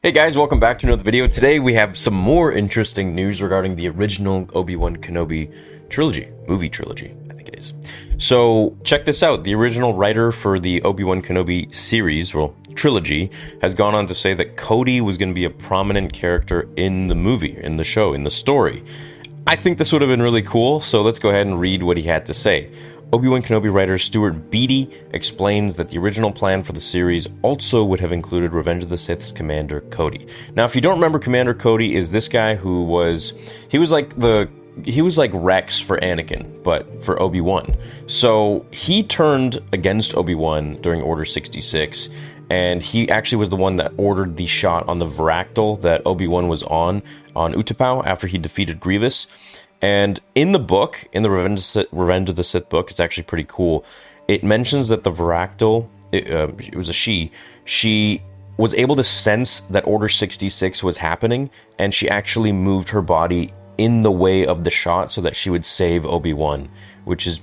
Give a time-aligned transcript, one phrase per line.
[0.00, 1.26] Hey guys, welcome back to another video.
[1.26, 5.52] Today we have some more interesting news regarding the original Obi-Wan Kenobi
[5.88, 7.72] trilogy, movie trilogy, I think it is.
[8.16, 9.42] So check this out.
[9.42, 13.28] The original writer for the Obi-Wan Kenobi series, well, trilogy,
[13.60, 17.08] has gone on to say that Cody was going to be a prominent character in
[17.08, 18.84] the movie, in the show, in the story.
[19.48, 21.96] I think this would have been really cool, so let's go ahead and read what
[21.96, 22.70] he had to say.
[23.12, 28.00] Obi-Wan Kenobi writer Stuart Beattie explains that the original plan for the series also would
[28.00, 30.26] have included Revenge of the Sith's Commander Cody.
[30.54, 33.32] Now, if you don't remember, Commander Cody is this guy who was
[33.68, 34.50] he was like the
[34.84, 37.76] he was like Rex for Anakin, but for Obi Wan.
[38.06, 42.10] So he turned against Obi Wan during Order 66,
[42.50, 46.26] and he actually was the one that ordered the shot on the Varactyl that Obi
[46.28, 47.02] Wan was on
[47.34, 49.26] on Utapau after he defeated Grievous.
[49.80, 53.46] And in the book, in the Revenge, Revenge of the Sith book, it's actually pretty
[53.48, 53.84] cool.
[54.26, 57.30] It mentions that the Varactyl, it, uh, it was a she,
[57.64, 58.22] she
[58.56, 63.52] was able to sense that Order 66 was happening, and she actually moved her body
[63.78, 66.68] in the way of the shot so that she would save Obi Wan,
[67.04, 67.40] which is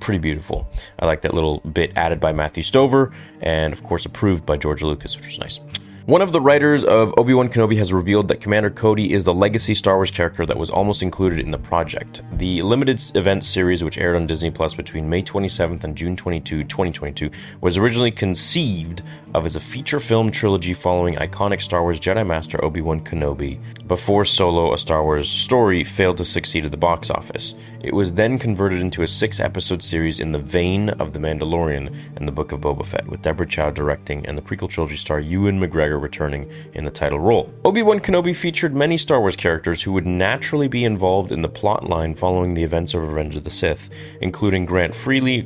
[0.00, 0.68] pretty beautiful.
[0.98, 3.12] I like that little bit added by Matthew Stover,
[3.42, 5.60] and of course approved by George Lucas, which was nice.
[6.06, 9.32] One of the writers of Obi Wan Kenobi has revealed that Commander Cody is the
[9.32, 12.20] legacy Star Wars character that was almost included in the project.
[12.32, 16.64] The limited event series, which aired on Disney Plus between May 27th and June 22,
[16.64, 17.30] 2022,
[17.62, 19.02] was originally conceived
[19.32, 23.58] of as a feature film trilogy following iconic Star Wars Jedi Master Obi Wan Kenobi,
[23.88, 27.54] before Solo, a Star Wars story, failed to succeed at the box office.
[27.82, 31.94] It was then converted into a six episode series in the vein of The Mandalorian
[32.16, 35.18] and the Book of Boba Fett, with Deborah Chow directing and the prequel trilogy star
[35.18, 37.52] Ewan McGregor returning in the title role.
[37.64, 41.48] Obi Wan Kenobi featured many Star Wars characters who would naturally be involved in the
[41.48, 43.88] plot line following the events of Revenge of the Sith,
[44.20, 45.42] including Grant Freely,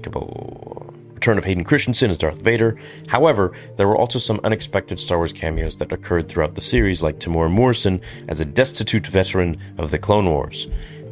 [1.18, 2.76] return of Hayden Christensen as Darth Vader.
[3.08, 7.18] However, there were also some unexpected Star Wars cameos that occurred throughout the series, like
[7.18, 10.68] Temuera Morrison as a destitute veteran of the Clone Wars.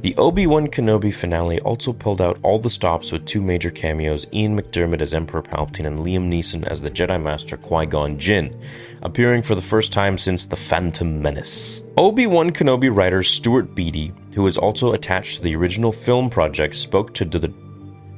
[0.07, 4.25] The Obi Wan Kenobi finale also pulled out all the stops with two major cameos
[4.33, 8.57] Ian McDiarmid as Emperor Palpatine and Liam Neeson as the Jedi Master Qui Gon Jinn,
[9.03, 11.83] appearing for the first time since The Phantom Menace.
[11.97, 16.77] Obi Wan Kenobi writer Stuart Beattie, who is also attached to the original film project,
[16.77, 17.53] spoke to the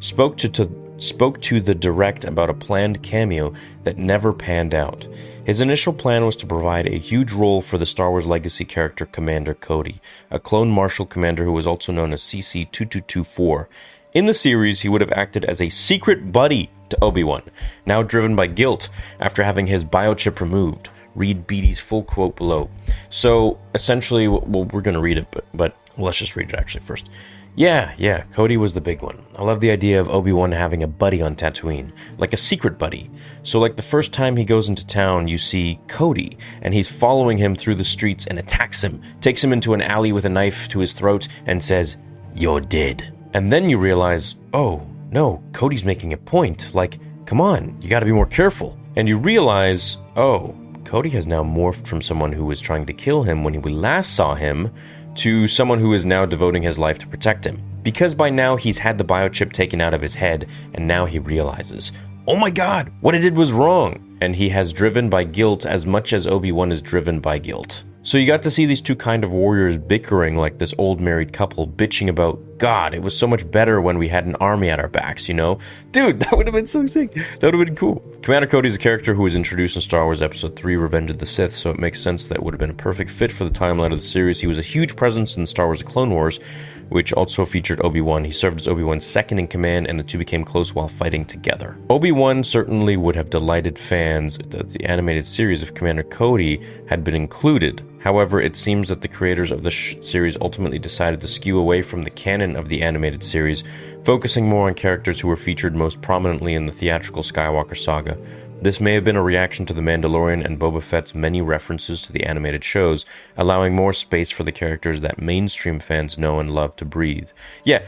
[0.01, 0.67] spoke to, to
[0.99, 3.53] spoke to the direct about a planned cameo
[3.85, 5.07] that never panned out.
[5.45, 9.07] His initial plan was to provide a huge role for the Star Wars Legacy character
[9.07, 10.01] Commander Cody,
[10.31, 13.69] a clone Marshal commander who was also known as CC 2224.
[14.13, 17.43] In the series, he would have acted as a secret buddy to Obi Wan,
[17.87, 18.89] now driven by guilt
[19.21, 20.89] after having his biochip removed.
[21.15, 22.71] Read Beattie's full quote below.
[23.11, 26.83] So essentially, well, we're going to read it, but, but let's just read it actually
[26.83, 27.09] first.
[27.57, 29.21] Yeah, yeah, Cody was the big one.
[29.37, 32.79] I love the idea of Obi Wan having a buddy on Tatooine, like a secret
[32.79, 33.11] buddy.
[33.43, 37.37] So, like the first time he goes into town, you see Cody, and he's following
[37.37, 40.69] him through the streets and attacks him, takes him into an alley with a knife
[40.69, 41.97] to his throat, and says,
[42.35, 43.13] You're dead.
[43.35, 46.75] And then you realize, oh, no, Cody's making a point.
[46.75, 48.79] Like, come on, you gotta be more careful.
[48.97, 53.23] And you realize, oh, Cody has now morphed from someone who was trying to kill
[53.23, 54.73] him when we last saw him
[55.19, 57.63] to someone who is now devoting his life to protect him.
[57.83, 61.19] Because by now he's had the biochip taken out of his head, and now he
[61.19, 61.93] realizes,
[62.27, 64.17] oh my god, what I did was wrong.
[64.21, 67.85] And he has driven by guilt as much as Obi Wan is driven by guilt.
[68.03, 71.33] So you got to see these two kind of warriors bickering like this old married
[71.33, 74.81] couple, bitching about God, it was so much better when we had an army at
[74.81, 75.59] our backs, you know?
[75.93, 77.15] Dude, that would have been so sick.
[77.15, 78.03] That would have been cool.
[78.23, 81.19] Commander Cody is a character who was introduced in Star Wars Episode 3 Revenge of
[81.19, 83.51] the Sith, so it makes sense that would have been a perfect fit for the
[83.51, 84.41] timeline of the series.
[84.41, 86.41] He was a huge presence in Star Wars Clone Wars,
[86.89, 88.25] which also featured Obi Wan.
[88.25, 91.25] He served as Obi Wan's second in command, and the two became close while fighting
[91.25, 91.77] together.
[91.91, 97.05] Obi Wan certainly would have delighted fans that the animated series if Commander Cody had
[97.05, 97.83] been included.
[98.01, 101.83] However, it seems that the creators of the sh- series ultimately decided to skew away
[101.83, 103.65] from the canon of the animated series,
[104.05, 108.17] focusing more on characters who were featured most prominently in the theatrical Skywalker saga.
[108.61, 112.13] This may have been a reaction to The Mandalorian and Boba Fett's many references to
[112.13, 113.07] the animated shows,
[113.37, 117.31] allowing more space for the characters that mainstream fans know and love to breathe.
[117.65, 117.83] Yeah,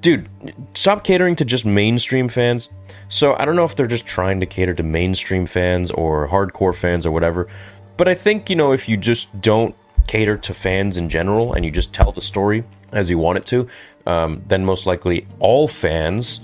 [0.00, 0.28] dude,
[0.74, 2.70] stop catering to just mainstream fans.
[3.08, 6.76] So I don't know if they're just trying to cater to mainstream fans or hardcore
[6.76, 7.48] fans or whatever,
[7.98, 9.74] But I think, you know, if you just don't
[10.06, 13.46] cater to fans in general and you just tell the story as you want it
[13.46, 13.68] to,
[14.06, 16.40] um, then most likely all fans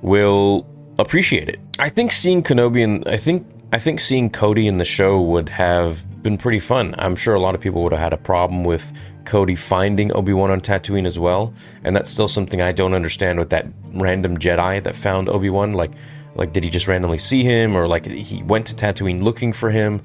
[0.00, 0.66] will
[0.98, 1.60] appreciate it.
[1.78, 5.48] I think seeing Kenobi and I think I think seeing Cody in the show would
[5.50, 6.94] have been pretty fun.
[6.96, 8.90] I'm sure a lot of people would have had a problem with
[9.24, 11.52] Cody finding Obi Wan on Tatooine as well,
[11.82, 15.72] and that's still something I don't understand with that random Jedi that found Obi Wan.
[15.72, 15.90] Like,
[16.36, 19.70] like did he just randomly see him, or like he went to Tatooine looking for
[19.70, 20.00] him?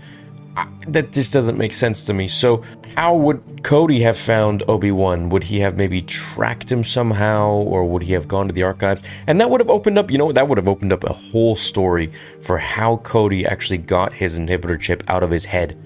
[0.87, 2.27] That just doesn't make sense to me.
[2.27, 2.63] So,
[2.95, 5.29] how would Cody have found Obi Wan?
[5.29, 9.03] Would he have maybe tracked him somehow, or would he have gone to the archives?
[9.27, 11.55] And that would have opened up, you know, that would have opened up a whole
[11.55, 12.11] story
[12.41, 15.77] for how Cody actually got his inhibitor chip out of his head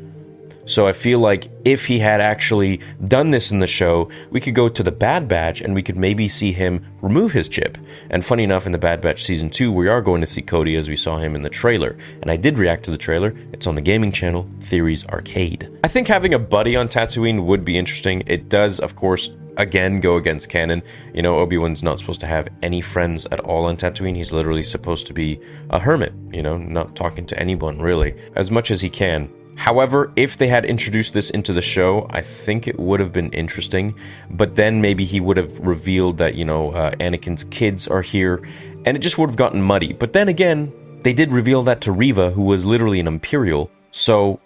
[0.66, 4.56] so I feel like if he had actually done this in the show, we could
[4.56, 7.78] go to the Bad Batch and we could maybe see him remove his chip.
[8.10, 10.76] And funny enough, in the Bad Batch season 2, we are going to see Cody
[10.76, 11.98] as we saw him in the trailer.
[12.22, 13.36] And I did react to the trailer.
[13.52, 15.70] It's on the gaming channel, Theories Arcade.
[15.84, 18.24] I think having a buddy on Tatooine would be interesting.
[18.26, 20.82] It does, of course, again go against canon.
[21.14, 24.16] You know, Obi Wan's not supposed to have any friends at all on Tatooine.
[24.16, 25.40] He's literally supposed to be
[25.70, 29.30] a hermit, you know, not talking to anyone really, as much as he can.
[29.56, 33.30] However, if they had introduced this into the show, I think it would have been
[33.32, 33.96] interesting.
[34.30, 38.42] But then maybe he would have revealed that, you know, uh, Anakin's kids are here,
[38.86, 39.94] and it just would have gotten muddy.
[39.94, 43.70] But then again, they did reveal that to Reva, who was literally an Imperial.
[43.92, 44.40] So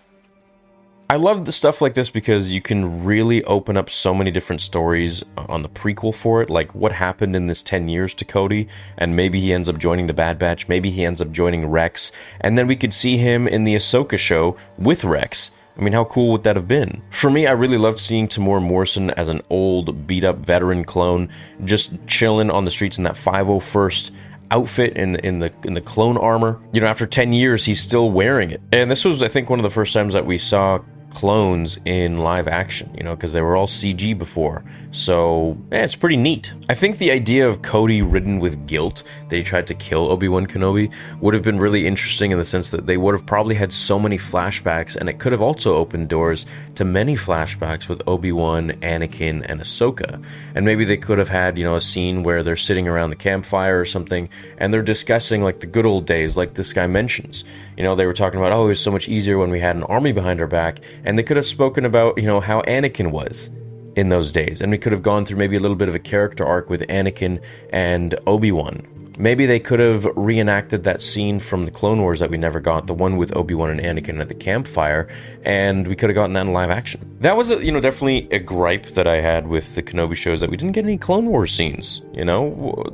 [1.10, 4.60] I love the stuff like this because you can really open up so many different
[4.62, 8.68] stories on the prequel for it, like what happened in this 10 years to Cody,
[8.98, 12.12] and maybe he ends up joining the Bad Batch, maybe he ends up joining Rex,
[12.42, 15.52] and then we could see him in the Ahsoka show with Rex.
[15.78, 17.02] I mean, how cool would that have been?
[17.12, 21.30] For me, I really loved seeing Temuera Morrison as an old, beat up veteran clone,
[21.64, 24.12] just chilling on the streets in that 501st
[24.50, 26.60] outfit in in the in the clone armor.
[26.74, 28.62] You know, after 10 years, he's still wearing it.
[28.74, 30.80] And this was, I think, one of the first times that we saw
[31.18, 34.64] clones in live action, you know, because they were all CG before.
[34.92, 36.54] So, yeah, it's pretty neat.
[36.70, 40.28] I think the idea of Cody ridden with guilt that he tried to kill Obi
[40.28, 43.56] Wan Kenobi would have been really interesting in the sense that they would have probably
[43.56, 48.00] had so many flashbacks, and it could have also opened doors to many flashbacks with
[48.08, 50.24] Obi Wan, Anakin, and Ahsoka.
[50.54, 53.16] And maybe they could have had, you know, a scene where they're sitting around the
[53.16, 54.30] campfire or something,
[54.60, 57.44] and they're discussing like the good old days, like this guy mentions.
[57.76, 59.76] You know, they were talking about, oh, it was so much easier when we had
[59.76, 63.12] an army behind our back, and they could have spoken about, you know, how Anakin
[63.12, 63.50] was
[63.96, 64.60] in those days.
[64.60, 66.82] And we could have gone through maybe a little bit of a character arc with
[66.82, 68.86] Anakin and Obi Wan.
[69.18, 72.88] Maybe they could have reenacted that scene from the Clone Wars that we never got,
[72.88, 75.08] the one with Obi Wan and Anakin at the campfire,
[75.44, 77.18] and we could have gotten that in live action.
[77.22, 80.42] That was, a, you know, definitely a gripe that I had with the Kenobi shows
[80.42, 82.04] that we didn't get any Clone Wars scenes.
[82.14, 82.50] You know,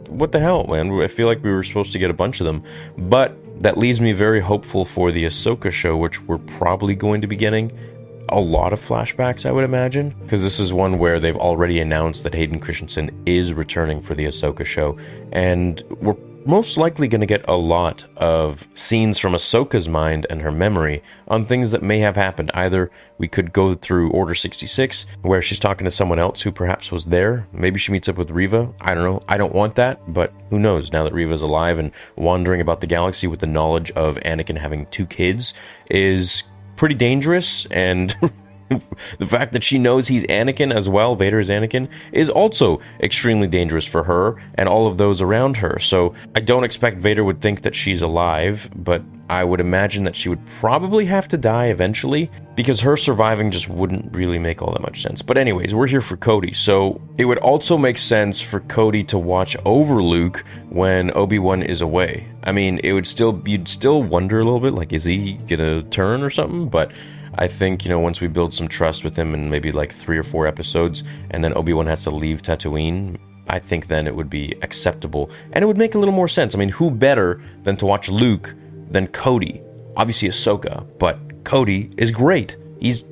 [0.07, 0.91] what the hell, man?
[1.01, 2.63] I feel like we were supposed to get a bunch of them,
[2.97, 7.27] but that leaves me very hopeful for the Ahsoka show, which we're probably going to
[7.27, 7.71] be getting
[8.29, 12.23] a lot of flashbacks, I would imagine, because this is one where they've already announced
[12.23, 14.97] that Hayden Christensen is returning for the Ahsoka show,
[15.31, 16.15] and we're
[16.45, 21.01] most likely going to get a lot of scenes from Ahsoka's mind and her memory
[21.27, 22.51] on things that may have happened.
[22.53, 26.91] Either we could go through Order 66, where she's talking to someone else who perhaps
[26.91, 27.47] was there.
[27.53, 28.73] Maybe she meets up with Reva.
[28.81, 29.21] I don't know.
[29.27, 32.87] I don't want that, but who knows now that Reva's alive and wandering about the
[32.87, 35.53] galaxy with the knowledge of Anakin having two kids
[35.89, 36.43] is
[36.75, 38.15] pretty dangerous and
[39.19, 43.47] the fact that she knows he's Anakin as well, Vader is Anakin, is also extremely
[43.47, 45.79] dangerous for her and all of those around her.
[45.79, 50.15] So I don't expect Vader would think that she's alive, but I would imagine that
[50.15, 54.73] she would probably have to die eventually because her surviving just wouldn't really make all
[54.73, 55.21] that much sense.
[55.21, 59.17] But, anyways, we're here for Cody, so it would also make sense for Cody to
[59.17, 62.27] watch over Luke when Obi Wan is away.
[62.43, 65.83] I mean, it would still, you'd still wonder a little bit like, is he gonna
[65.83, 66.67] turn or something?
[66.67, 66.91] But
[67.35, 70.17] I think, you know, once we build some trust with him in maybe like three
[70.17, 74.15] or four episodes, and then Obi Wan has to leave Tatooine, I think then it
[74.15, 75.31] would be acceptable.
[75.53, 76.53] And it would make a little more sense.
[76.53, 78.53] I mean, who better than to watch Luke
[78.89, 79.61] than Cody?
[79.95, 82.57] Obviously, Ahsoka, but Cody is great.
[82.79, 83.03] He's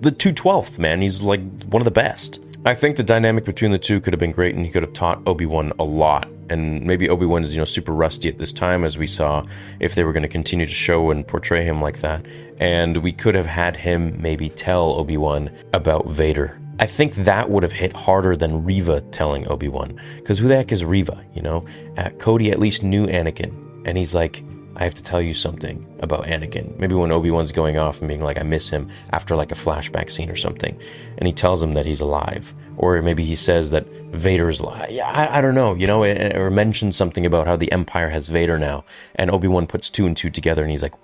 [0.00, 1.02] the 212th, man.
[1.02, 2.40] He's like one of the best.
[2.66, 4.92] I think the dynamic between the two could have been great, and he could have
[4.92, 6.28] taught Obi Wan a lot.
[6.50, 9.44] And maybe Obi Wan is you know super rusty at this time, as we saw,
[9.78, 12.26] if they were going to continue to show and portray him like that.
[12.58, 16.58] And we could have had him maybe tell Obi Wan about Vader.
[16.78, 20.56] I think that would have hit harder than Reva telling Obi Wan, because who the
[20.56, 21.24] heck is Reva?
[21.34, 21.64] You know,
[21.96, 23.54] uh, Cody at least knew Anakin,
[23.86, 24.42] and he's like,
[24.80, 26.78] I have to tell you something about Anakin.
[26.78, 29.54] Maybe when Obi Wan's going off and being like, I miss him after like a
[29.54, 30.80] flashback scene or something.
[31.18, 32.54] And he tells him that he's alive.
[32.78, 34.90] Or maybe he says that Vader's alive.
[34.90, 37.70] Yeah, I, I don't know, you know, eh, eh, or mentions something about how the
[37.72, 38.86] Empire has Vader now.
[39.16, 40.94] And Obi Wan puts two and two together and he's like,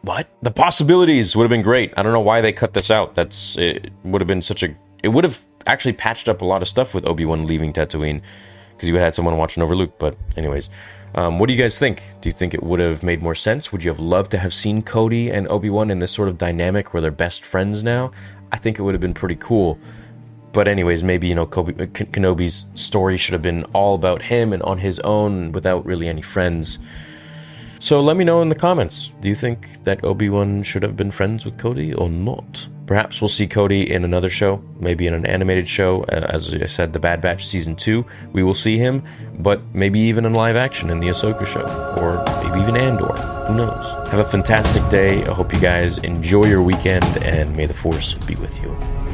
[0.00, 0.28] what?
[0.40, 1.92] The possibilities would have been great.
[1.94, 3.14] I don't know why they cut this out.
[3.14, 6.62] That's, it would have been such a, it would have actually patched up a lot
[6.62, 8.22] of stuff with Obi Wan leaving Tatooine
[8.76, 9.98] because you had someone watching over Luke.
[9.98, 10.70] But, anyways,
[11.16, 12.02] um, what do you guys think?
[12.20, 13.72] Do you think it would have made more sense?
[13.72, 16.36] Would you have loved to have seen Cody and Obi Wan in this sort of
[16.36, 18.12] dynamic where they're best friends now?
[18.52, 19.78] I think it would have been pretty cool.
[20.52, 24.62] But anyways, maybe you know Kobe, Kenobi's story should have been all about him and
[24.62, 26.78] on his own without really any friends.
[27.78, 29.12] So let me know in the comments.
[29.20, 32.68] Do you think that Obi Wan should have been friends with Cody or not?
[32.86, 36.04] Perhaps we'll see Cody in another show, maybe in an animated show.
[36.04, 39.02] Uh, as I said, The Bad Batch Season 2, we will see him,
[39.38, 41.64] but maybe even in live action in the Ahsoka show,
[42.00, 43.12] or maybe even Andor.
[43.48, 43.84] Who knows?
[44.10, 45.24] Have a fantastic day.
[45.24, 49.05] I hope you guys enjoy your weekend, and may the Force be with you.